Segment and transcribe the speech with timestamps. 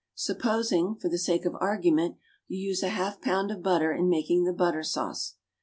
[0.15, 2.17] Supposing, for the sake of argument,
[2.47, 5.35] you use half a pound of butter in making the butter sauce.